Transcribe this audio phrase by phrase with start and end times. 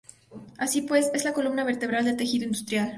[0.57, 2.89] Así pues, es la columna vertebral del tejido industrial.